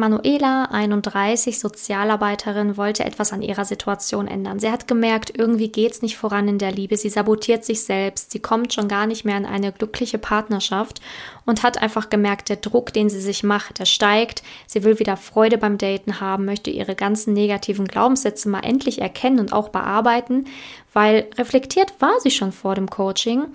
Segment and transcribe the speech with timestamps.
[0.00, 4.58] Manuela, 31, Sozialarbeiterin, wollte etwas an ihrer Situation ändern.
[4.58, 6.96] Sie hat gemerkt, irgendwie geht's nicht voran in der Liebe.
[6.96, 8.32] Sie sabotiert sich selbst.
[8.32, 11.00] Sie kommt schon gar nicht mehr in eine glückliche Partnerschaft
[11.46, 14.42] und hat einfach gemerkt, der Druck, den sie sich macht, der steigt.
[14.66, 19.38] Sie will wieder Freude beim Daten haben, möchte ihre ganzen negativen Glaubenssätze mal endlich erkennen
[19.38, 20.46] und auch bearbeiten,
[20.92, 23.46] weil reflektiert war sie schon vor dem Coaching.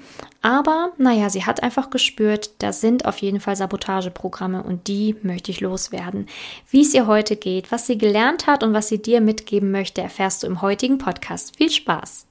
[0.42, 5.52] Aber naja, sie hat einfach gespürt, da sind auf jeden Fall Sabotageprogramme und die möchte
[5.52, 6.28] ich loswerden.
[6.70, 10.02] Wie es ihr heute geht, was sie gelernt hat und was sie dir mitgeben möchte,
[10.02, 11.58] erfährst du im heutigen Podcast.
[11.58, 12.28] Viel Spaß!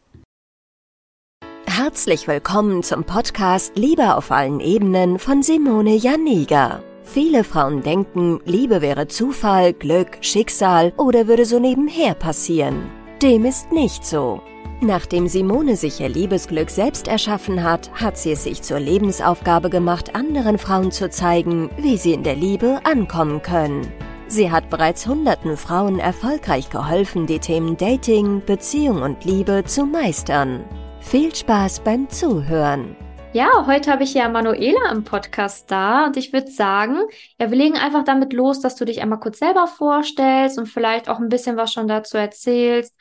[1.67, 6.83] Herzlich willkommen zum Podcast Liebe auf allen Ebenen von Simone Janiga.
[7.03, 12.91] Viele Frauen denken, Liebe wäre Zufall, Glück, Schicksal oder würde so nebenher passieren.
[13.21, 14.41] Dem ist nicht so.
[14.87, 20.15] Nachdem Simone sich ihr Liebesglück selbst erschaffen hat, hat sie es sich zur Lebensaufgabe gemacht,
[20.15, 23.91] anderen Frauen zu zeigen, wie sie in der Liebe ankommen können.
[24.27, 30.63] Sie hat bereits hunderten Frauen erfolgreich geholfen, die Themen Dating, Beziehung und Liebe zu meistern.
[31.01, 32.95] Viel Spaß beim Zuhören.
[33.33, 36.99] Ja, heute habe ich ja Manuela im Podcast da und ich würde sagen,
[37.41, 41.09] ja, wir legen einfach damit los, dass du dich einmal kurz selber vorstellst und vielleicht
[41.09, 42.95] auch ein bisschen was schon dazu erzählst,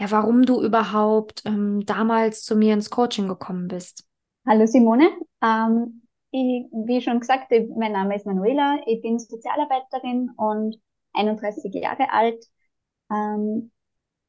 [0.00, 4.06] ja, warum du überhaupt ähm, damals zu mir ins Coaching gekommen bist.
[4.46, 5.10] Hallo Simone,
[5.42, 10.80] ähm, ich, wie schon gesagt, mein Name ist Manuela, ich bin Sozialarbeiterin und
[11.12, 12.42] 31 Jahre alt.
[13.12, 13.70] Ähm,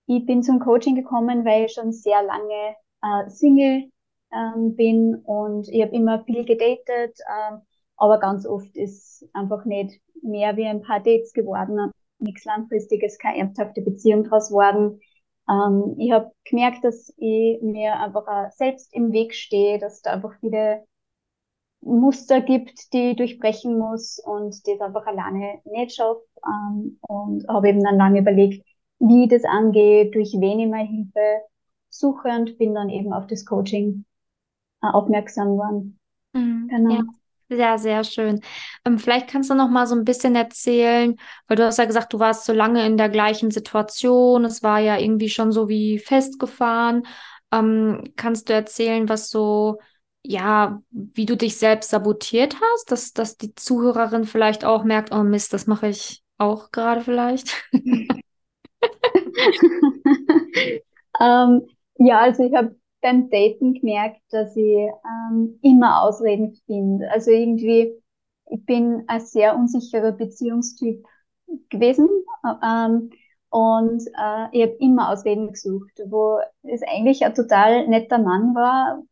[0.07, 3.89] ich bin zum Coaching gekommen, weil ich schon sehr lange äh, Single
[4.33, 7.61] ähm, bin und ich habe immer viel gedatet, ähm,
[7.95, 13.37] aber ganz oft ist einfach nicht mehr wie ein paar Dates geworden, nichts Langfristiges, keine
[13.37, 14.99] ernsthafte Beziehung draus geworden.
[15.49, 20.13] Ähm, ich habe gemerkt, dass ich mir einfach auch selbst im Weg stehe, dass da
[20.13, 20.85] einfach viele
[21.81, 26.21] Muster gibt, die ich durchbrechen muss und das einfach alleine nicht schaffe.
[26.45, 28.65] Ähm, und habe eben dann lange überlegt,
[28.99, 31.41] wie das angeht, durch wen ich mal Hilfe
[31.89, 34.05] suche und bin dann eben auf das Coaching
[34.83, 35.99] äh, aufmerksam geworden.
[36.33, 36.95] Mhm, genau.
[36.95, 37.20] Ja.
[37.53, 38.39] Sehr, sehr schön.
[38.85, 41.17] Ähm, vielleicht kannst du noch mal so ein bisschen erzählen,
[41.47, 44.45] weil du hast ja gesagt, du warst so lange in der gleichen Situation.
[44.45, 47.03] Es war ja irgendwie schon so wie festgefahren.
[47.51, 49.79] Ähm, kannst du erzählen, was so,
[50.23, 55.23] ja, wie du dich selbst sabotiert hast, dass, dass die Zuhörerin vielleicht auch merkt, oh
[55.23, 57.53] Mist, das mache ich auch gerade vielleicht?
[61.19, 61.67] ähm,
[61.97, 64.65] ja, also ich habe beim Daten gemerkt, dass ich
[65.31, 67.09] ähm, immer Ausreden finde.
[67.11, 67.93] Also irgendwie,
[68.49, 71.05] ich bin ein sehr unsicherer Beziehungstyp
[71.69, 72.09] gewesen
[72.63, 73.09] ähm,
[73.49, 79.03] und äh, ich habe immer Ausreden gesucht, wo es eigentlich ein total netter Mann war,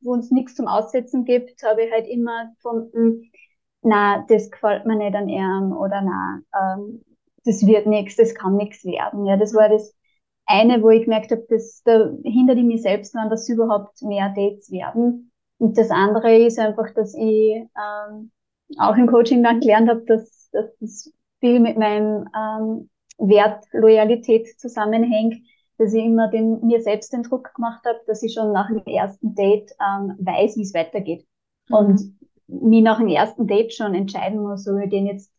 [0.00, 3.30] wo uns nichts zum Aussetzen gibt, habe ich halt immer gefunden,
[3.82, 6.40] na, das gefällt mir nicht an ihm oder na,
[6.76, 7.02] ähm,
[7.44, 9.26] das wird nichts, das kann nichts werden.
[9.26, 9.94] Ja, das war das
[10.46, 14.32] eine, wo ich gemerkt habe, dass da hindert ich mich selbst daran, dass überhaupt mehr
[14.36, 15.30] Dates werden.
[15.58, 18.30] Und das andere ist einfach, dass ich ähm,
[18.78, 24.58] auch im Coaching dann gelernt habe, dass, dass das viel mit meinem ähm, Wert Loyalität
[24.58, 25.36] zusammenhängt,
[25.78, 28.82] dass ich immer den, mir selbst den Druck gemacht habe, dass ich schon nach dem
[28.86, 31.26] ersten Date ähm, weiß, wie es weitergeht.
[31.68, 31.76] Mhm.
[31.76, 35.32] Und mich nach dem ersten Date schon entscheiden muss, ob ich den jetzt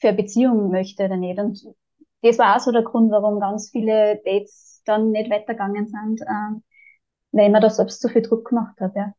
[0.00, 1.38] für eine Beziehung möchte oder nicht.
[1.38, 1.64] Und
[2.24, 6.60] das war auch so der Grund, warum ganz viele Dates dann nicht weitergegangen sind, äh,
[7.32, 9.14] weil man da selbst zu viel Druck gemacht hat, ja.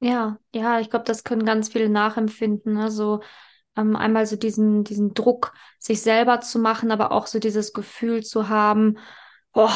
[0.00, 2.78] Ja, ja, ich glaube, das können ganz viele nachempfinden.
[2.78, 3.20] Also
[3.76, 8.22] ähm, einmal so diesen, diesen Druck, sich selber zu machen, aber auch so dieses Gefühl
[8.24, 8.98] zu haben,
[9.52, 9.72] boah,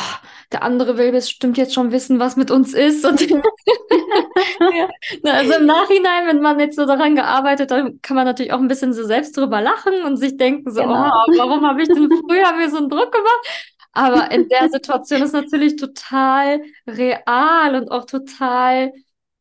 [0.53, 3.05] der andere will bestimmt jetzt schon wissen, was mit uns ist.
[3.05, 4.89] Und ja.
[5.25, 8.69] Also im Nachhinein, wenn man jetzt so daran gearbeitet hat, kann man natürlich auch ein
[8.69, 11.09] bisschen so selbst drüber lachen und sich denken so, genau.
[11.09, 13.71] oh, warum habe ich denn früher mir so einen Druck gemacht?
[13.93, 18.93] Aber in der Situation ist natürlich total real und auch total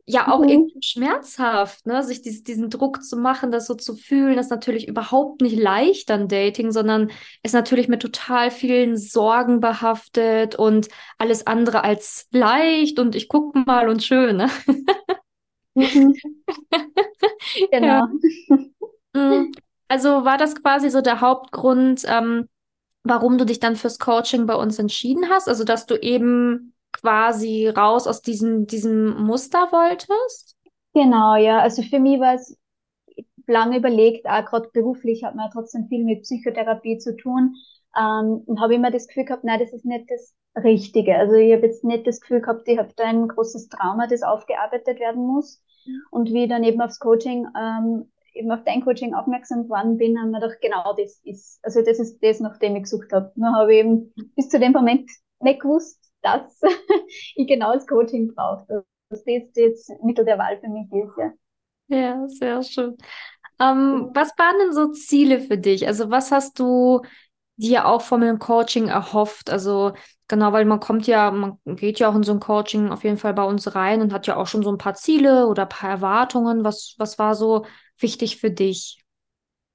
[0.06, 0.50] ja auch mhm.
[0.50, 2.04] irgendwie schmerzhaft, ne?
[2.04, 6.10] sich dies, diesen Druck zu machen, das so zu fühlen, ist natürlich überhaupt nicht leicht
[6.10, 13.00] dann Dating, sondern ist natürlich mit total vielen Sorgen behaftet und alles andere als leicht
[13.00, 14.38] und ich gucke mal und schön.
[14.38, 14.50] Ne?
[15.76, 16.16] Mhm.
[17.72, 17.88] genau.
[17.88, 18.10] Ja.
[19.14, 19.52] Mhm.
[19.90, 22.50] Also war das quasi so der Hauptgrund, ähm,
[23.04, 25.48] warum du dich dann fürs Coaching bei uns entschieden hast?
[25.48, 30.56] Also, dass du eben quasi raus aus diesem, diesem Muster wolltest?
[30.94, 31.60] Genau, ja.
[31.60, 32.58] Also für mich war es
[33.48, 37.56] lange überlegt, auch gerade beruflich hat man trotzdem viel mit Psychotherapie zu tun.
[37.98, 41.16] Ähm, und habe immer das Gefühl gehabt, nein, das ist nicht das Richtige.
[41.18, 44.24] Also ich habe jetzt nicht das Gefühl gehabt, ich habe da ein großes Trauma, das
[44.24, 45.62] aufgearbeitet werden muss.
[46.12, 50.32] Und wie dann eben aufs Coaching ähm, eben auf dein Coaching aufmerksam geworden bin, haben
[50.32, 53.32] wir gedacht, genau das ist, also das ist das, nach dem ich gesucht habe.
[53.36, 55.10] Nur habe ich eben bis zu dem Moment
[55.40, 56.62] nicht gewusst, dass
[57.36, 58.86] ich genau das Coaching brauche.
[59.10, 61.32] Dass das jetzt Mittel der Wahl für mich ist, ja.
[61.88, 62.98] Ja, sehr schön.
[63.60, 65.88] Ähm, was waren denn so Ziele für dich?
[65.88, 67.02] Also was hast du
[67.58, 69.50] dir auch von dem Coaching erhofft?
[69.50, 69.94] Also
[70.28, 73.18] genau, weil man kommt ja, man geht ja auch in so ein Coaching auf jeden
[73.18, 75.70] Fall bei uns rein und hat ja auch schon so ein paar Ziele oder ein
[75.70, 76.64] paar Erwartungen.
[76.64, 77.66] Was, was war so
[78.00, 79.00] wichtig für dich?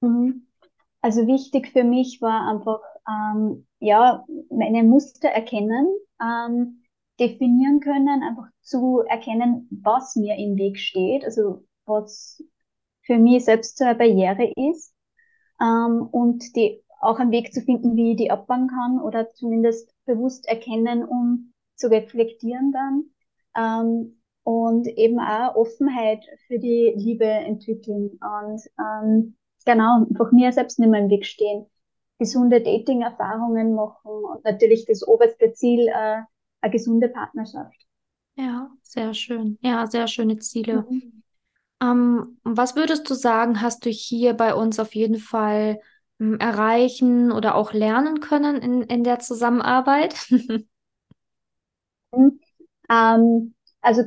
[0.01, 0.45] Mhm.
[1.01, 5.87] Also wichtig für mich war einfach, ähm, ja, meine Muster erkennen,
[6.21, 6.83] ähm,
[7.19, 12.43] definieren können, einfach zu erkennen, was mir im Weg steht, also was
[13.03, 14.93] für mich selbst eine Barriere ist
[15.61, 19.93] ähm, und die auch einen Weg zu finden, wie ich die abbauen kann oder zumindest
[20.05, 23.03] bewusst erkennen, um zu reflektieren dann.
[23.55, 29.35] Ähm, und eben auch Offenheit für die Liebe entwickeln und ähm,
[29.65, 31.67] genau, einfach mir selbst nicht mehr im Weg stehen.
[32.19, 36.21] Gesunde Dating-Erfahrungen machen und natürlich das oberste Ziel, äh,
[36.61, 37.87] eine gesunde Partnerschaft.
[38.35, 39.57] Ja, sehr schön.
[39.61, 40.85] Ja, sehr schöne Ziele.
[40.89, 41.23] Mhm.
[41.81, 45.79] Ähm, was würdest du sagen, hast du hier bei uns auf jeden Fall
[46.19, 50.15] ähm, erreichen oder auch lernen können in, in der Zusammenarbeit?
[52.11, 52.39] Mhm.
[52.89, 54.03] ähm, also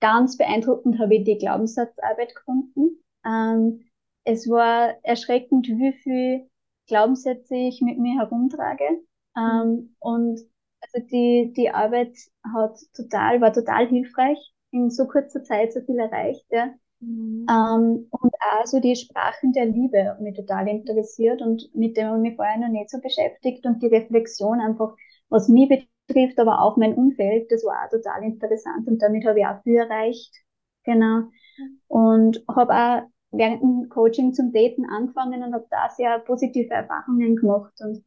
[0.00, 3.02] ganz beeindruckend habe ich die Glaubenssatzarbeit gefunden.
[3.24, 3.84] Ähm,
[4.24, 6.50] es war erschreckend, wie viel
[6.86, 8.84] Glaubenssätze ich mit mir herumtrage.
[9.36, 9.96] Ähm, mhm.
[9.98, 10.40] und
[10.80, 12.16] also die, die Arbeit
[12.54, 14.38] hat total, war total hilfreich,
[14.70, 16.72] in so kurzer Zeit so viel erreicht, ja.
[17.00, 17.46] Mhm.
[17.50, 22.06] Ähm, und auch so die Sprachen der Liebe hat mich total interessiert und mit dem
[22.06, 24.94] habe ich mich vorher noch nicht so beschäftigt und die Reflexion einfach,
[25.28, 29.40] was mich betrifft, aber auch mein Umfeld, das war auch total interessant und damit habe
[29.40, 30.34] ich auch viel erreicht.
[30.84, 31.24] Genau.
[31.88, 33.02] Und habe auch
[33.36, 38.04] während dem Coaching zum Daten angefangen und habe da sehr positive Erfahrungen gemacht und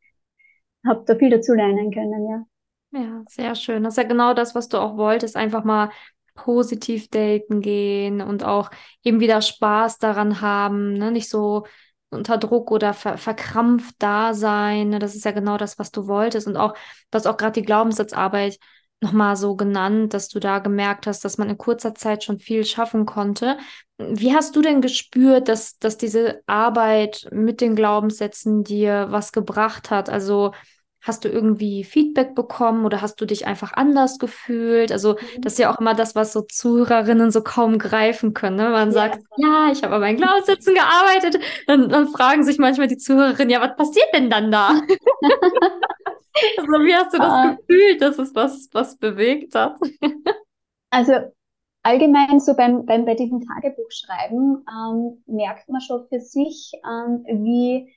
[0.86, 2.46] habe da viel dazu lernen können, ja.
[2.92, 3.84] Ja, sehr schön.
[3.84, 5.92] Das ist ja genau das, was du auch wolltest, einfach mal
[6.34, 8.72] positiv daten gehen und auch
[9.04, 11.12] eben wieder Spaß daran haben, ne?
[11.12, 11.66] Nicht so
[12.10, 14.90] unter Druck oder ver verkrampft da sein.
[14.90, 15.00] Ne?
[15.00, 16.48] Das ist ja genau das, was du wolltest.
[16.48, 16.74] Und auch,
[17.14, 18.58] hast auch gerade die Glaubenssatzarbeit
[19.02, 22.66] nochmal so genannt, dass du da gemerkt hast, dass man in kurzer Zeit schon viel
[22.66, 23.58] schaffen konnte.
[23.98, 29.90] Wie hast du denn gespürt, dass, dass diese Arbeit mit den Glaubenssätzen dir was gebracht
[29.90, 30.10] hat?
[30.10, 30.52] Also
[31.02, 34.92] Hast du irgendwie Feedback bekommen oder hast du dich einfach anders gefühlt?
[34.92, 35.42] Also, mhm.
[35.42, 38.58] das ist ja auch immer das, was so Zuhörerinnen so kaum greifen können.
[38.58, 38.70] Ne?
[38.70, 38.92] Man ja.
[38.92, 41.42] sagt, ja, ich habe an meinen Glaubenssätzen gearbeitet.
[41.68, 44.82] Dann, dann fragen sich manchmal die Zuhörerinnen, ja, was passiert denn dann da?
[46.58, 49.78] also, wie hast du das uh, gefühlt, dass es was, was bewegt hat?
[50.90, 51.14] also,
[51.84, 57.94] allgemein so beim, beim bei diesem Tagebuchschreiben ähm, merkt man schon für sich, ähm, wie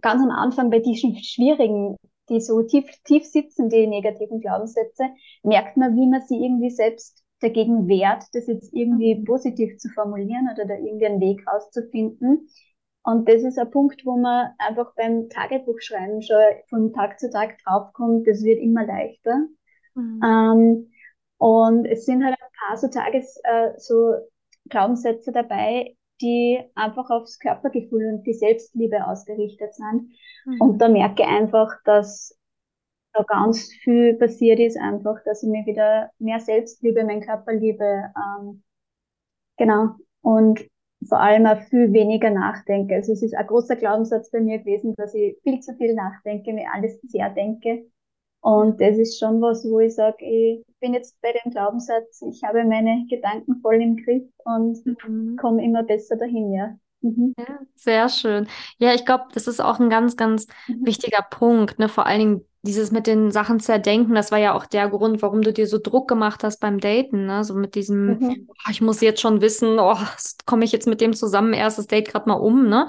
[0.00, 1.96] ganz am Anfang bei diesen schwierigen,
[2.28, 5.04] die so tief, tief sitzen, die negativen Glaubenssätze,
[5.42, 9.24] merkt man, wie man sie irgendwie selbst dagegen wehrt, das jetzt irgendwie mhm.
[9.24, 12.48] positiv zu formulieren oder da irgendwie einen Weg rauszufinden.
[13.04, 16.36] Und das ist ein Punkt, wo man einfach beim Tagebuchschreiben schon
[16.68, 19.46] von Tag zu Tag draufkommt, das wird immer leichter.
[19.94, 20.20] Mhm.
[20.24, 20.92] Ähm,
[21.38, 24.14] und es sind halt ein paar so Tages, äh, so
[24.68, 30.12] Glaubenssätze dabei, die einfach aufs Körpergefühl und die Selbstliebe ausgerichtet sind.
[30.44, 30.60] Mhm.
[30.60, 32.38] Und da merke ich einfach, dass
[33.12, 38.62] da ganz viel passiert ist, einfach, dass ich mir wieder mehr Selbstliebe, mein Körperliebe, ähm,
[39.56, 40.60] genau, und
[41.08, 42.94] vor allem auch viel weniger nachdenke.
[42.94, 46.52] Also es ist ein großer Glaubenssatz bei mir gewesen, dass ich viel zu viel nachdenke,
[46.52, 47.86] mir alles sehr denke.
[48.40, 52.42] Und das ist schon was, wo ich sage, ich bin jetzt bei dem Glaubenssatz, ich
[52.42, 55.36] habe meine Gedanken voll im Griff und mhm.
[55.36, 56.76] komme immer besser dahin, ja.
[57.02, 57.34] Mhm.
[57.36, 58.46] Ja, sehr schön.
[58.78, 60.86] Ja, ich glaube, das ist auch ein ganz, ganz mhm.
[60.86, 61.78] wichtiger Punkt.
[61.78, 61.88] Ne?
[61.88, 65.42] Vor allen Dingen dieses mit den Sachen zerdenken, das war ja auch der Grund, warum
[65.42, 67.26] du dir so Druck gemacht hast beim Daten.
[67.26, 67.42] Ne?
[67.44, 68.48] So mit diesem, mhm.
[68.48, 69.98] oh, ich muss jetzt schon wissen, oh,
[70.46, 72.68] komme ich jetzt mit dem zusammen, erstes Date gerade mal um.
[72.68, 72.86] Ne?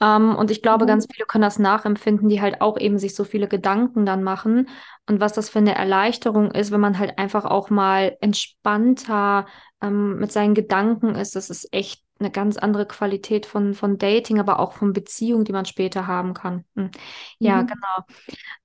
[0.00, 0.88] Ähm, und ich glaube, mhm.
[0.88, 4.68] ganz viele können das nachempfinden, die halt auch eben sich so viele Gedanken dann machen.
[5.06, 9.46] Und was das für eine Erleichterung ist, wenn man halt einfach auch mal entspannter
[9.82, 11.36] ähm, mit seinen Gedanken ist.
[11.36, 15.52] Das ist echt eine ganz andere Qualität von, von Dating, aber auch von Beziehung, die
[15.52, 16.64] man später haben kann.
[16.76, 16.90] Hm.
[17.38, 17.66] Ja, mhm.
[17.66, 18.04] genau.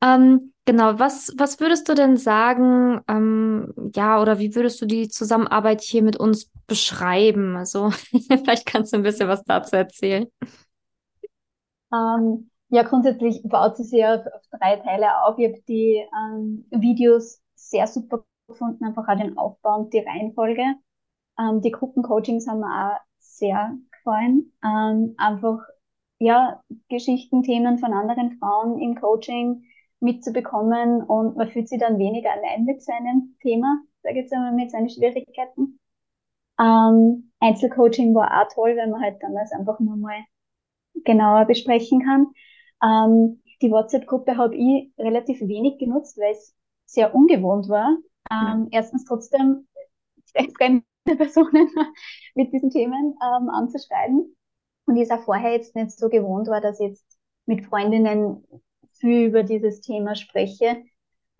[0.02, 5.08] Ähm, genau, was, was würdest du denn sagen, ähm, ja, oder wie würdest du die
[5.08, 7.56] Zusammenarbeit hier mit uns beschreiben?
[7.56, 7.90] Also,
[8.28, 10.28] vielleicht kannst du ein bisschen was dazu erzählen.
[11.94, 15.38] Ähm, ja, grundsätzlich baut sie sich auf, auf drei Teile auf.
[15.38, 20.64] Ich habe die ähm, Videos sehr super gefunden, einfach auch den Aufbau und die Reihenfolge.
[21.39, 24.54] Ähm, die Gruppencoachings haben mir auch sehr gefallen.
[24.63, 25.60] Ähm, einfach,
[26.20, 29.63] ja, Geschichten, Themen von anderen Frauen im Coaching
[30.00, 34.54] mitzubekommen und man fühlt sich dann weniger allein mit seinem Thema, sage ich jetzt einmal,
[34.54, 35.80] mit seinen Schwierigkeiten.
[36.60, 40.20] Ähm, Einzelcoaching war auch toll, weil man halt dann das einfach nur mal
[41.04, 42.27] genauer besprechen kann.
[42.84, 47.98] Ähm, die WhatsApp-Gruppe habe ich relativ wenig genutzt, weil es sehr ungewohnt war.
[48.32, 49.68] Ähm, erstens trotzdem
[50.58, 50.86] fremde
[51.18, 51.70] Personen
[52.34, 54.36] mit diesen Themen ähm, anzuschreiben.
[54.88, 58.44] Und ich es auch vorher jetzt nicht so gewohnt war, dass ich jetzt mit Freundinnen
[58.94, 60.84] viel über dieses Thema spreche.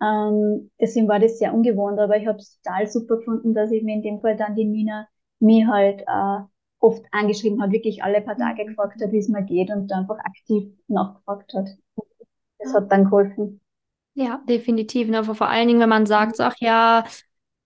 [0.02, 3.82] Ähm, deswegen war das sehr ungewohnt, aber ich habe es total super gefunden, dass ich
[3.82, 5.08] mir in dem Fall dann die Nina
[5.40, 6.44] mir halt äh,
[6.80, 8.68] oft angeschrieben hat, wirklich alle paar Tage mhm.
[8.68, 11.68] gefragt hat, wie es mir geht und einfach aktiv nachgefragt hat.
[12.58, 13.60] Das hat dann geholfen.
[14.14, 15.08] Ja, definitiv.
[15.08, 15.24] Ne?
[15.24, 17.04] Vor allen Dingen, wenn man sagt, ach ja,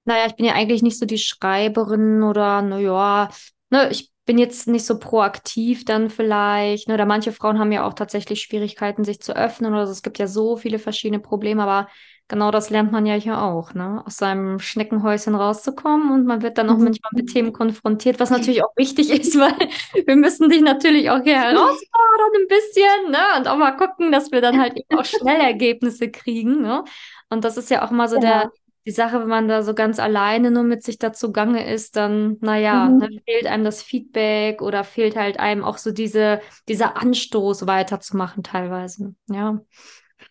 [0.05, 3.29] naja, ich bin ja eigentlich nicht so die Schreiberin oder naja,
[3.71, 6.87] ne, ich bin jetzt nicht so proaktiv dann vielleicht.
[6.87, 6.95] Ne?
[6.95, 9.73] Oder manche Frauen haben ja auch tatsächlich Schwierigkeiten, sich zu öffnen.
[9.73, 9.93] Oder so.
[9.93, 11.89] Es gibt ja so viele verschiedene Probleme, aber
[12.29, 14.03] genau das lernt man ja hier auch, ne?
[14.07, 16.85] Aus seinem Schneckenhäuschen rauszukommen und man wird dann auch mhm.
[16.85, 19.69] manchmal mit Themen konfrontiert, was natürlich auch wichtig ist, weil
[20.07, 23.19] wir müssen dich natürlich auch hier herausfordern ein bisschen, ne?
[23.37, 26.85] Und auch mal gucken, dass wir dann halt eben auch schnell Ergebnisse kriegen, ne?
[27.31, 28.21] Und das ist ja auch immer so ja.
[28.21, 28.53] der,
[28.87, 32.39] die Sache, wenn man da so ganz alleine nur mit sich dazu gange ist, dann,
[32.41, 32.99] naja, mhm.
[32.99, 38.43] ne, fehlt einem das Feedback oder fehlt halt einem auch so diese, dieser Anstoß weiterzumachen
[38.43, 39.61] teilweise, ja.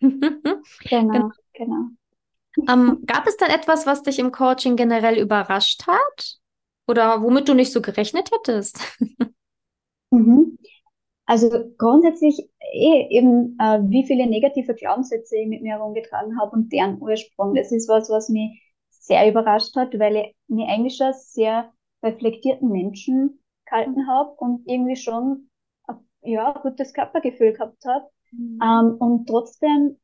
[0.00, 1.30] genau.
[1.52, 1.90] Genau.
[2.68, 6.36] Ähm, gab es dann etwas, was dich im Coaching generell überrascht hat?
[6.88, 8.80] Oder womit du nicht so gerechnet hättest?
[10.10, 10.58] mhm.
[11.30, 16.72] Also grundsätzlich eh eben, äh, wie viele negative Glaubenssätze ich mit mir herumgetragen habe und
[16.72, 17.54] deren Ursprung.
[17.54, 21.72] Das ist was, was mich sehr überrascht hat, weil ich mich eigentlich schon sehr
[22.02, 25.48] reflektierten Menschen gehalten habe und irgendwie schon
[26.22, 28.06] ja, gutes Körpergefühl gehabt habe.
[28.32, 28.58] Mhm.
[28.60, 30.00] Ähm, und trotzdem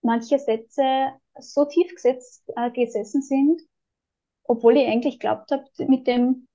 [0.00, 1.08] manche Sätze
[1.40, 3.62] so tief gesetzt, äh, gesessen sind,
[4.44, 6.46] obwohl ich eigentlich glaubt habe, mit dem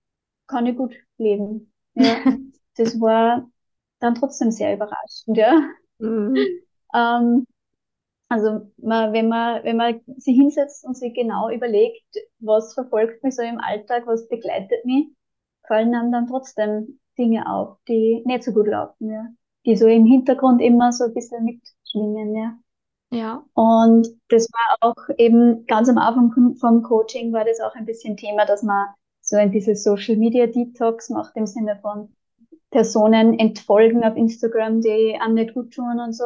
[0.47, 1.73] kann ich gut leben.
[1.93, 2.15] Ja,
[2.77, 3.49] das war
[3.99, 5.59] dann trotzdem sehr überraschend, ja.
[5.99, 6.35] Mhm.
[6.93, 7.45] Ähm,
[8.29, 12.05] also man, wenn man wenn man sich hinsetzt und sich genau überlegt,
[12.39, 15.07] was verfolgt mich so im Alltag, was begleitet mich,
[15.67, 19.27] fallen einem dann trotzdem Dinge auf, die nicht so gut laufen, ja.
[19.65, 22.57] Die so im Hintergrund immer so ein bisschen mitschwingen, ja.
[23.11, 23.45] Ja.
[23.53, 28.17] Und das war auch eben ganz am Anfang vom Coaching war das auch ein bisschen
[28.17, 28.87] Thema, dass man
[29.21, 32.13] so ein dieses Social Media Detox macht im Sinne von
[32.71, 36.25] Personen entfolgen auf Instagram, die einem nicht gut tun und so.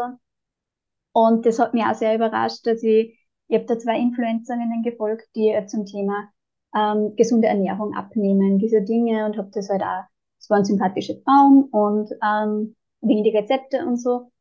[1.13, 3.17] Und das hat mich auch sehr überrascht, dass ich,
[3.47, 6.29] ich habe da zwei Influencerinnen gefolgt, die zum Thema
[6.75, 10.03] ähm, gesunde Ernährung abnehmen, diese Dinge und habe das halt auch,
[10.39, 14.31] es waren sympathische Frauen und ähm, wegen die Rezepte und so.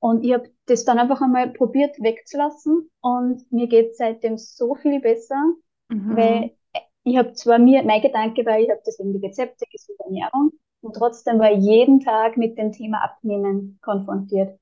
[0.00, 5.00] Und ich habe das dann einfach einmal probiert wegzulassen und mir geht seitdem so viel
[5.00, 5.40] besser,
[5.88, 6.16] mhm.
[6.16, 6.56] weil
[7.04, 10.52] ich habe zwar mir, mein Gedanke war, ich habe deswegen die Rezepte, gesunde Ernährung
[10.82, 14.58] und trotzdem war ich jeden Tag mit dem Thema Abnehmen konfrontiert.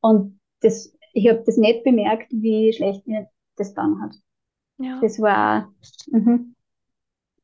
[0.00, 4.14] Und das, ich habe das nicht bemerkt, wie schlecht mir das dann hat.
[4.78, 5.00] Ja.
[5.00, 5.72] Das war,
[6.08, 6.54] mhm.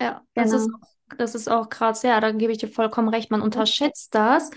[0.01, 0.57] ja, das genau.
[0.57, 0.71] ist,
[1.17, 2.03] das ist auch krass.
[2.03, 3.31] Ja, da gebe ich dir vollkommen recht.
[3.31, 4.51] Man unterschätzt das,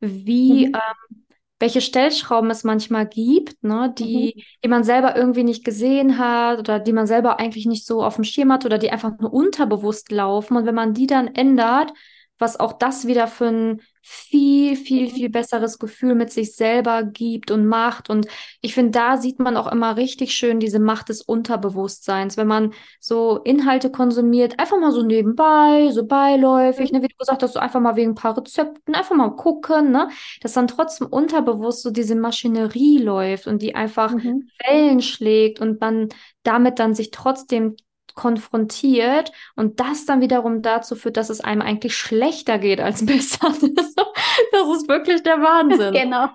[0.00, 0.74] wie, mhm.
[0.74, 1.24] ähm,
[1.60, 4.42] welche Stellschrauben es manchmal gibt, ne, die, mhm.
[4.64, 8.16] die man selber irgendwie nicht gesehen hat oder die man selber eigentlich nicht so auf
[8.16, 10.56] dem Schirm hat oder die einfach nur unterbewusst laufen.
[10.56, 11.92] Und wenn man die dann ändert,
[12.38, 17.50] was auch das wieder für ein viel, viel, viel besseres Gefühl mit sich selber gibt
[17.50, 18.10] und macht.
[18.10, 18.26] Und
[18.60, 22.74] ich finde, da sieht man auch immer richtig schön diese Macht des Unterbewusstseins, wenn man
[23.00, 27.60] so Inhalte konsumiert, einfach mal so nebenbei, so beiläufig, ne, wie du gesagt hast, so
[27.60, 30.08] einfach mal wegen ein paar Rezepten, einfach mal gucken, ne,
[30.42, 34.50] dass dann trotzdem unterbewusst so diese Maschinerie läuft und die einfach mhm.
[34.68, 36.10] Wellen schlägt und man
[36.42, 37.74] damit dann sich trotzdem
[38.14, 43.48] konfrontiert und das dann wiederum dazu führt, dass es einem eigentlich schlechter geht als besser.
[43.48, 45.94] das ist wirklich der Wahnsinn.
[46.04, 46.28] Genau.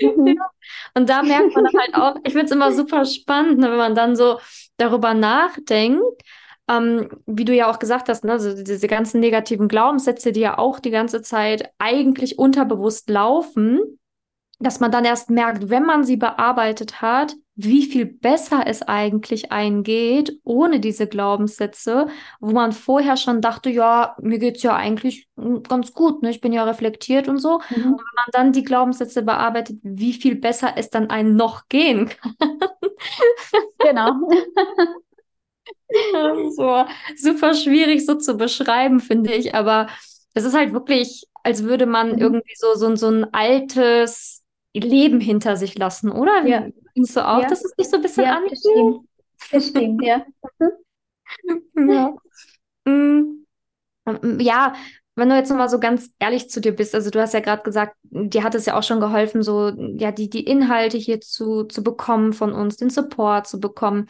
[0.00, 0.50] ja.
[0.94, 3.76] Und da merkt man dann halt auch, ich finde es immer super spannend, ne, wenn
[3.76, 4.38] man dann so
[4.78, 6.22] darüber nachdenkt,
[6.68, 10.58] ähm, wie du ja auch gesagt hast, ne, also diese ganzen negativen Glaubenssätze, die ja
[10.58, 13.98] auch die ganze Zeit eigentlich unterbewusst laufen,
[14.58, 19.50] dass man dann erst merkt, wenn man sie bearbeitet hat, wie viel besser es eigentlich
[19.50, 22.06] eingeht ohne diese Glaubenssätze,
[22.38, 26.30] wo man vorher schon dachte, ja, mir geht's ja eigentlich hm, ganz gut, ne?
[26.30, 27.58] ich bin ja reflektiert und so.
[27.70, 27.76] Mhm.
[27.76, 32.08] Und wenn man dann die Glaubenssätze bearbeitet, wie viel besser es dann einem noch gehen
[32.20, 32.36] kann.
[33.78, 34.12] genau.
[36.56, 36.84] so
[37.16, 39.88] super schwierig so zu beschreiben, finde ich, aber
[40.32, 42.18] es ist halt wirklich, als würde man mhm.
[42.18, 44.37] irgendwie so, so, so ein altes
[44.80, 46.46] Leben hinter sich lassen, oder?
[46.46, 46.66] Ja.
[46.94, 47.48] Findest du auch, ja.
[47.48, 49.08] dass es nicht so ein bisschen ja, stimmt.
[49.52, 50.24] Das stimmt, ja.
[51.76, 52.14] ja.
[52.84, 53.44] Mm.
[54.38, 54.74] Ja,
[55.18, 57.62] wenn du jetzt nochmal so ganz ehrlich zu dir bist, also du hast ja gerade
[57.62, 61.64] gesagt, dir hat es ja auch schon geholfen, so ja, die, die Inhalte hier zu,
[61.64, 64.06] zu bekommen von uns, den Support zu bekommen.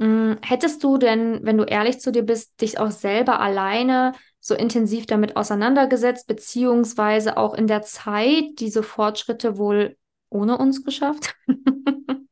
[0.00, 4.54] Hm, hättest du denn, wenn du ehrlich zu dir bist, dich auch selber alleine so
[4.54, 9.96] intensiv damit auseinandergesetzt, beziehungsweise auch in der Zeit diese Fortschritte wohl
[10.30, 11.34] ohne uns geschafft?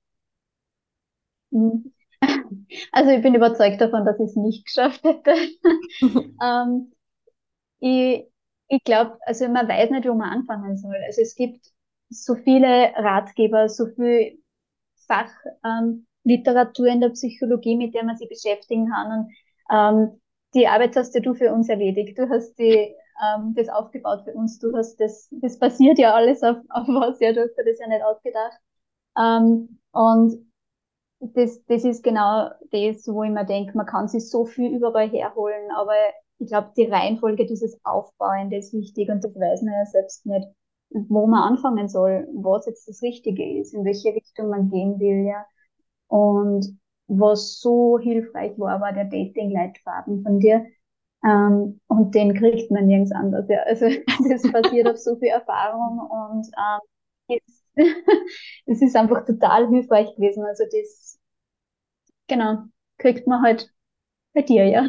[2.93, 5.33] Also ich bin überzeugt davon, dass ich es nicht geschafft hätte.
[6.43, 6.93] ähm,
[7.79, 8.27] ich
[8.69, 10.97] ich glaube, also man weiß nicht, wo man anfangen soll.
[11.07, 11.67] Also es gibt
[12.09, 14.43] so viele Ratgeber, so viel
[15.07, 19.13] Fachliteratur ähm, in der Psychologie, mit der man sich beschäftigen kann.
[19.13, 19.33] Und
[19.71, 20.21] ähm,
[20.57, 22.19] die Arbeit hast ja du für uns erledigt.
[22.19, 24.59] Du hast die, ähm, das aufgebaut für uns.
[24.59, 27.21] Du hast das, das basiert ja alles auf, auf was.
[27.21, 28.59] Ja, du hast dir das ja nicht ausgedacht.
[29.19, 30.47] Ähm, und
[31.21, 35.09] das, das ist genau das, wo ich mir denke, man kann sich so viel überall
[35.11, 35.95] herholen, aber
[36.39, 40.47] ich glaube, die Reihenfolge dieses Aufbauende ist wichtig und das weiß man ja selbst nicht,
[40.91, 45.27] wo man anfangen soll, was jetzt das Richtige ist, in welche Richtung man gehen will,
[45.27, 45.47] ja.
[46.09, 50.67] Und was so hilfreich war, war der Dating-Leitfaden von dir.
[51.25, 53.47] Ähm, und den kriegt man nirgends anders.
[53.49, 53.61] Ja.
[53.65, 53.87] Also
[54.31, 56.47] das basiert auf so viel Erfahrung und
[57.29, 57.39] ähm,
[58.67, 60.45] es ist einfach total hilfreich gewesen.
[60.45, 61.19] Also das,
[62.29, 62.65] genau,
[62.99, 63.73] kriegt man halt
[64.37, 64.87] bei dir, ja.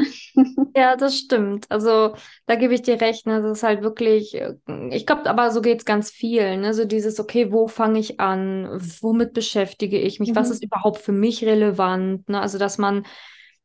[0.75, 1.72] Ja, das stimmt.
[1.72, 2.13] Also
[2.46, 3.25] da gebe ich dir recht.
[3.25, 3.42] Ne?
[3.42, 4.54] Das ist halt wirklich, äh,
[4.92, 6.62] ich glaube, aber so geht es ganz vielen.
[6.62, 6.74] Ne?
[6.74, 8.68] So dieses, okay, wo fange ich an?
[9.01, 10.32] Womit beschäftige ich mich?
[10.32, 10.36] Mhm.
[10.36, 12.27] Was ist überhaupt für mich relevant?
[12.30, 12.42] Ne?
[12.42, 13.06] Also, dass man,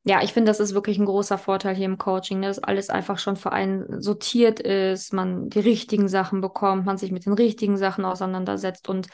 [0.05, 2.47] ja, ich finde, das ist wirklich ein großer Vorteil hier im Coaching, ne?
[2.47, 7.11] dass alles einfach schon für einen sortiert ist, man die richtigen Sachen bekommt, man sich
[7.11, 9.09] mit den richtigen Sachen auseinandersetzt und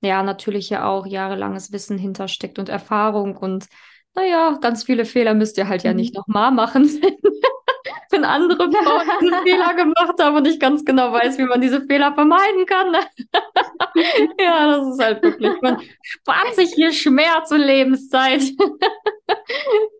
[0.00, 3.66] ja, natürlich ja auch jahrelanges Wissen hintersteckt und Erfahrung und
[4.14, 6.18] naja, ganz viele Fehler müsst ihr halt ja nicht mhm.
[6.18, 6.84] nochmal machen,
[8.10, 12.14] wenn andere Frauen Fehler gemacht haben und ich ganz genau weiß, wie man diese Fehler
[12.14, 12.94] vermeiden kann.
[14.38, 18.42] ja, das ist halt wirklich, man spart sich hier Schmerz und Lebenszeit.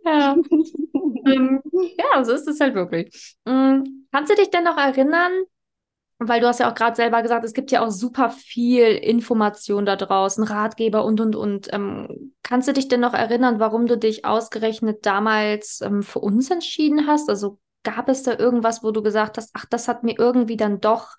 [0.05, 0.37] ja.
[1.27, 3.37] Ähm, ja, so ist es halt wirklich.
[3.47, 5.33] Ähm, kannst du dich denn noch erinnern,
[6.19, 9.85] weil du hast ja auch gerade selber gesagt, es gibt ja auch super viel Information
[9.85, 11.73] da draußen, Ratgeber und, und, und.
[11.73, 16.51] Ähm, kannst du dich denn noch erinnern, warum du dich ausgerechnet damals ähm, für uns
[16.51, 17.29] entschieden hast?
[17.29, 20.81] Also gab es da irgendwas, wo du gesagt hast, ach, das hat mir irgendwie dann
[20.81, 21.17] doch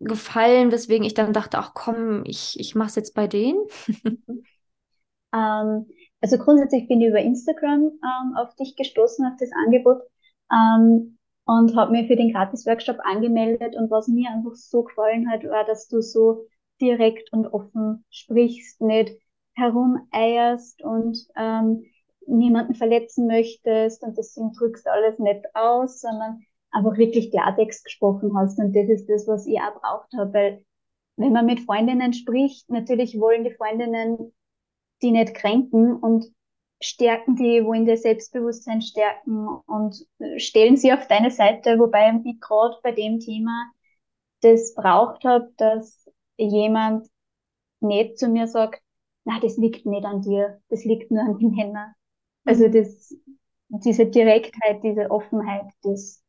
[0.00, 3.58] gefallen, weswegen ich dann dachte, ach komm, ich, ich mache es jetzt bei denen?
[5.34, 5.86] ähm,
[6.20, 10.02] also grundsätzlich bin ich über Instagram ähm, auf dich gestoßen, auf das Angebot.
[10.52, 11.13] Ähm,
[11.46, 13.76] und habe mir für den Gratis-Workshop angemeldet.
[13.76, 16.46] Und was mir einfach so gefallen hat, war, dass du so
[16.80, 19.16] direkt und offen sprichst, nicht
[19.54, 21.84] herumeierst und ähm,
[22.26, 28.58] niemanden verletzen möchtest und deswegen drückst alles nicht aus, sondern einfach wirklich Klartext gesprochen hast.
[28.58, 30.64] Und das ist das, was ich auch braucht habe, weil
[31.16, 34.32] wenn man mit Freundinnen spricht, natürlich wollen die Freundinnen
[35.02, 36.26] die nicht kränken und
[36.84, 42.76] stärken die, wollen ihr Selbstbewusstsein stärken und stellen sie auf deine Seite, wobei ich gerade
[42.82, 43.70] bei dem Thema
[44.42, 47.08] das braucht habe, dass jemand
[47.80, 48.82] nicht zu mir sagt,
[49.24, 51.94] na, das liegt nicht an dir, das liegt nur an den Männern.
[52.44, 52.72] Also mhm.
[52.72, 53.14] das,
[53.68, 56.22] diese Direktheit, diese Offenheit, das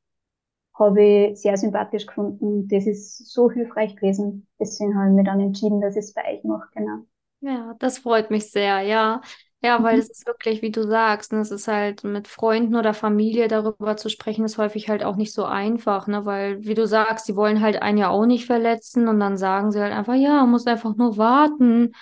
[0.77, 2.67] habe ich sehr sympathisch gefunden.
[2.67, 4.47] Das ist so hilfreich gewesen.
[4.59, 7.05] Deswegen habe ich mich dann entschieden, dass ich es bei euch mache, genau.
[7.41, 9.21] Ja, das freut mich sehr, ja.
[9.65, 10.01] Ja, weil mhm.
[10.01, 13.97] es ist wirklich, wie du sagst, ne, es ist halt mit Freunden oder Familie darüber
[13.97, 16.23] zu sprechen, ist häufig halt auch nicht so einfach, ne?
[16.23, 19.71] Weil, wie du sagst, die wollen halt einen ja auch nicht verletzen und dann sagen
[19.71, 21.93] sie halt einfach, ja, muss einfach nur warten.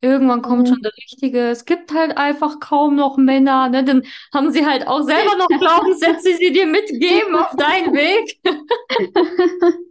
[0.00, 0.66] Irgendwann kommt mhm.
[0.66, 1.50] schon der Richtige.
[1.50, 3.84] Es gibt halt einfach kaum noch Männer, ne?
[3.84, 4.02] Dann
[4.32, 8.40] haben sie halt auch selber noch Glaubenssätze, die dir mitgeben auf deinen Weg.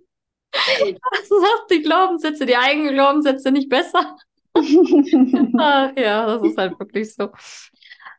[0.52, 4.18] Das sagt die Glaubenssätze, die eigenen Glaubenssätze nicht besser.
[5.58, 7.30] Ach, ja, das ist halt wirklich so.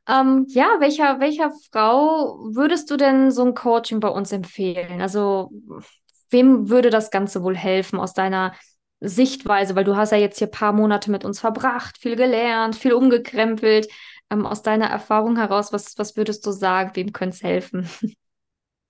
[0.09, 5.01] Ähm, ja, welcher, welcher Frau würdest du denn so ein Coaching bei uns empfehlen?
[5.01, 5.51] Also,
[6.31, 8.55] wem würde das Ganze wohl helfen aus deiner
[9.01, 9.77] Sichtweise?
[9.77, 12.93] Weil du hast ja jetzt hier ein paar Monate mit uns verbracht, viel gelernt, viel
[12.93, 13.89] umgekrempelt.
[14.31, 17.89] Ähm, aus deiner Erfahrung heraus, was, was würdest du sagen, wem könnte es helfen?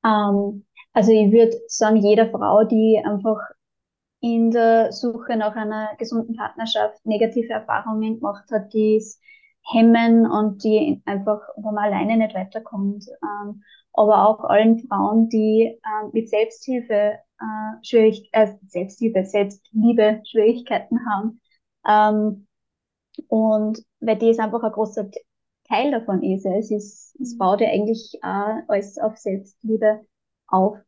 [0.02, 3.38] Um, ähm, also ich würde sagen, jeder Frau, die einfach
[4.20, 9.20] in der Suche nach einer gesunden Partnerschaft negative Erfahrungen gemacht hat, die es
[9.62, 13.06] hemmen und die einfach, wo man alleine nicht weiterkommt.
[13.22, 20.98] Ähm, aber auch allen Frauen, die äh, mit Selbsthilfe äh, Schwierig äh, Selbsthilfe, Selbstliebe Schwierigkeiten
[21.06, 21.40] haben.
[21.86, 22.46] Ähm,
[23.28, 25.10] und weil das einfach ein großer
[25.68, 26.44] Teil davon ist.
[26.46, 30.04] Es ist, es baut ja eigentlich äh, alles auf Selbstliebe
[30.48, 30.78] auf.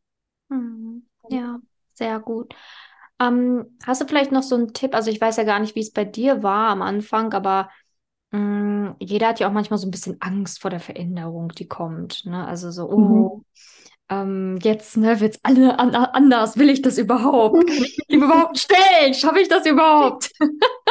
[0.49, 1.07] Mhm.
[1.29, 1.59] Ja,
[1.93, 2.53] sehr gut.
[3.19, 4.95] Ähm, hast du vielleicht noch so einen Tipp?
[4.95, 7.69] Also ich weiß ja gar nicht, wie es bei dir war am Anfang, aber
[8.31, 11.67] mh, mm, jeder hat ja auch manchmal so ein bisschen Angst vor der Veränderung, die
[11.67, 12.25] kommt.
[12.25, 12.45] Ne?
[12.45, 13.45] Also so, oh, mhm.
[14.09, 16.57] ähm, jetzt ne, wird es alle an anders.
[16.57, 17.67] Will ich das überhaupt?
[17.67, 19.13] Kann ich mich dem überhaupt stellen?
[19.13, 20.31] Schaffe ich das überhaupt?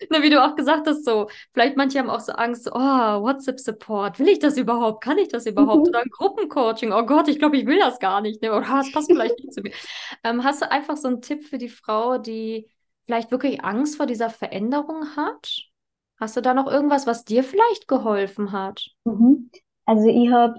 [0.10, 4.18] ne, wie du auch gesagt hast, so, vielleicht manche haben auch so Angst, oh, WhatsApp-Support,
[4.18, 5.02] will ich das überhaupt?
[5.02, 5.86] Kann ich das überhaupt?
[5.86, 5.88] Mhm.
[5.88, 8.42] Oder Gruppencoaching, oh Gott, ich glaube, ich will das gar nicht.
[8.42, 8.52] Ne?
[8.52, 9.72] Oder es passt vielleicht nicht zu mir.
[10.22, 12.70] Ähm, hast du einfach so einen Tipp für die Frau, die
[13.04, 15.68] vielleicht wirklich Angst vor dieser Veränderung hat?
[16.18, 18.88] Hast du da noch irgendwas, was dir vielleicht geholfen hat?
[19.04, 19.50] Mhm.
[19.84, 20.54] Also ich habe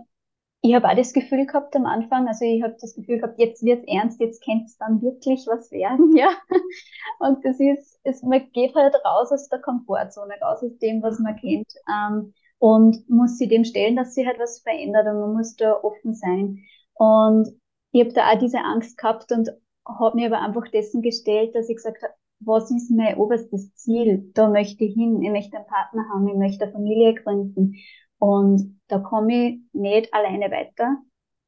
[0.65, 3.63] ich habe auch das Gefühl gehabt am Anfang, also ich habe das Gefühl gehabt, jetzt
[3.63, 6.29] wird es ernst, jetzt könnte es dann wirklich was werden, ja.
[7.19, 11.19] Und das ist, es, man geht halt raus aus der Komfortzone, raus aus dem, was
[11.19, 15.33] man kennt, ähm, und muss sich dem stellen, dass sich halt was verändert und man
[15.33, 16.63] muss da offen sein.
[16.95, 17.49] Und
[17.91, 19.51] ich habe da auch diese Angst gehabt und
[19.87, 24.31] habe mir aber einfach dessen gestellt, dass ich gesagt habe, was ist mein oberstes Ziel?
[24.33, 25.21] Da möchte ich hin.
[25.21, 27.75] Ich möchte einen Partner haben, ich möchte eine Familie gründen.
[28.19, 30.97] Und da komme ich nicht alleine weiter.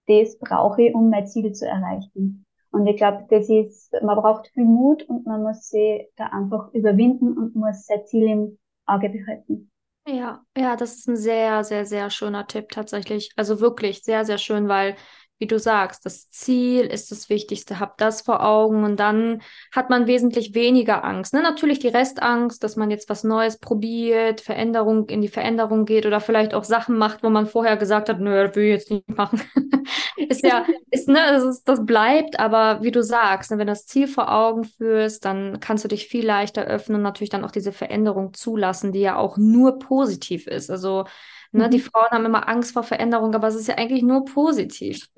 [0.08, 2.46] Das brauche ich, um mein Ziel zu erreichen.
[2.72, 6.72] Und ich glaube, das ist, man braucht viel Mut und man muss sich da einfach
[6.74, 9.72] überwinden und muss sein Ziel im Auge behalten.
[10.08, 13.32] Ja, ja, das ist ein sehr, sehr, sehr schöner Tipp tatsächlich.
[13.36, 14.96] Also wirklich sehr, sehr schön, weil
[15.40, 19.90] wie du sagst, das Ziel ist das Wichtigste, hab das vor Augen und dann hat
[19.90, 21.34] man wesentlich weniger Angst.
[21.34, 21.42] Ne?
[21.42, 26.20] Natürlich die Restangst, dass man jetzt was Neues probiert, Veränderung in die Veränderung geht oder
[26.20, 29.10] vielleicht auch Sachen macht, wo man vorher gesagt hat, nö, das will ich jetzt nicht
[29.10, 29.42] machen.
[30.18, 33.74] ist ja, ist, ne, das, ist, das bleibt, aber wie du sagst, ne, wenn du
[33.74, 37.46] das Ziel vor Augen führst, dann kannst du dich viel leichter öffnen und natürlich dann
[37.46, 40.72] auch diese Veränderung zulassen, die ja auch nur positiv ist.
[40.72, 41.06] Also
[41.52, 41.82] Ne, die mhm.
[41.82, 45.08] Frauen haben immer Angst vor Veränderung, aber es ist ja eigentlich nur positiv.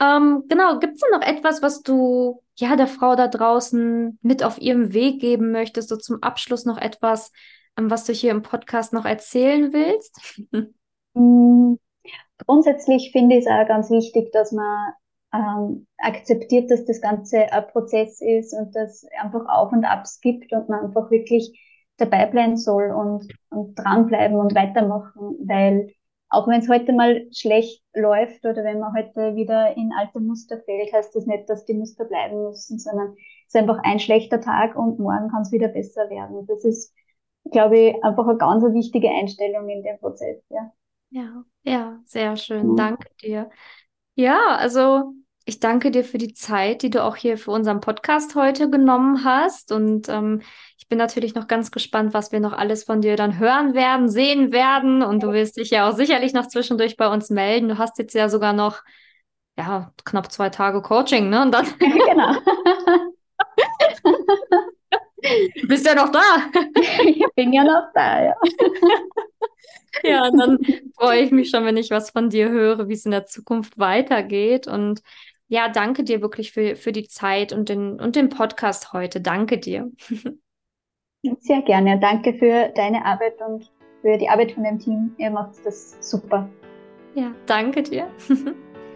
[0.00, 4.58] ähm, genau, gibt es noch etwas, was du ja der Frau da draußen mit auf
[4.58, 5.88] ihrem Weg geben möchtest?
[5.88, 7.32] So zum Abschluss noch etwas,
[7.78, 10.40] ähm, was du hier im Podcast noch erzählen willst?
[11.14, 11.74] Mm,
[12.46, 14.92] grundsätzlich finde ich es auch ganz wichtig, dass man
[15.32, 20.20] ähm, akzeptiert, dass das Ganze ein Prozess ist und dass es einfach Auf und Abs
[20.20, 21.58] gibt und man einfach wirklich
[21.98, 25.92] dabei bleiben soll und, und dranbleiben und weitermachen, weil
[26.30, 30.58] auch wenn es heute mal schlecht läuft oder wenn man heute wieder in alte Muster
[30.60, 33.14] fällt, heißt das nicht, dass die Muster bleiben müssen, sondern
[33.46, 36.46] es ist einfach ein schlechter Tag und morgen kann es wieder besser werden.
[36.46, 36.94] Das ist,
[37.50, 40.72] glaube ich, einfach eine ganz wichtige Einstellung in dem Prozess, ja.
[41.10, 42.72] Ja, ja, sehr schön.
[42.72, 42.76] Mhm.
[42.76, 43.50] Danke dir.
[44.14, 45.14] Ja, also
[45.46, 49.24] ich danke dir für die Zeit, die du auch hier für unseren Podcast heute genommen
[49.24, 49.72] hast.
[49.72, 50.42] Und ähm,
[50.88, 54.08] ich bin natürlich noch ganz gespannt, was wir noch alles von dir dann hören werden,
[54.08, 55.02] sehen werden.
[55.02, 57.68] Und du wirst dich ja auch sicherlich noch zwischendurch bei uns melden.
[57.68, 58.80] Du hast jetzt ja sogar noch
[59.58, 61.42] ja, knapp zwei Tage Coaching, ne?
[61.42, 61.66] Und dann.
[61.78, 62.32] genau.
[65.60, 66.22] du bist ja noch da.
[67.04, 68.34] ich bin ja noch da, ja.
[70.04, 70.56] ja, dann
[70.96, 73.78] freue ich mich schon, wenn ich was von dir höre, wie es in der Zukunft
[73.78, 74.66] weitergeht.
[74.66, 75.02] Und
[75.48, 79.20] ja, danke dir wirklich für, für die Zeit und den, und den Podcast heute.
[79.20, 79.90] Danke dir.
[81.40, 81.98] Sehr gerne.
[81.98, 83.70] Danke für deine Arbeit und
[84.02, 85.14] für die Arbeit von dem Team.
[85.18, 86.48] Ihr macht das super.
[87.14, 88.08] Ja, danke dir.